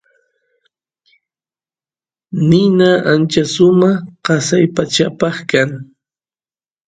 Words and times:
nina 2.47 2.89
ancha 3.11 3.43
sumaq 3.53 3.97
qasa 4.25 4.57
pachapa 4.75 5.29
kan 5.49 5.69